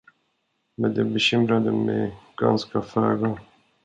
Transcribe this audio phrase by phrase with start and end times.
[0.77, 3.39] Men det bekymrade mig ganska föga.